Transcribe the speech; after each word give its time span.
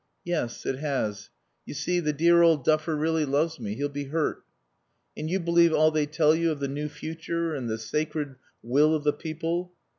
"Yes, 0.25 0.65
it 0.65 0.79
has. 0.79 1.29
You 1.63 1.75
see, 1.75 1.99
the 1.99 2.11
dear 2.11 2.41
old 2.41 2.65
duffer 2.65 2.95
really 2.95 3.23
loves 3.23 3.59
me. 3.59 3.75
He'll 3.75 3.87
be 3.87 4.05
hurt." 4.05 4.41
"And 5.15 5.29
you 5.29 5.39
believe 5.39 5.73
all 5.73 5.91
they 5.91 6.07
tell 6.07 6.33
you 6.33 6.49
of 6.49 6.59
the 6.59 6.67
new 6.67 6.89
future 6.89 7.53
and 7.53 7.69
the 7.69 7.77
sacred 7.77 8.37
will 8.63 8.95
of 8.95 9.03
the 9.03 9.13
people?" 9.13 9.73